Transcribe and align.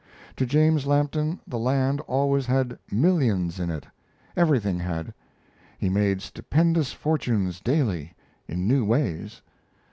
To 0.37 0.47
James 0.47 0.87
Lampton 0.87 1.39
the 1.45 1.59
land 1.59 2.01
always 2.07 2.47
had 2.47 2.79
"millions 2.91 3.59
in 3.59 3.69
it" 3.69 3.85
everything 4.35 4.79
had. 4.79 5.13
He 5.77 5.89
made 5.89 6.23
stupendous 6.23 6.91
fortunes 6.91 7.59
daily, 7.59 8.15
in 8.47 8.67
new 8.67 8.83
ways. 8.83 9.43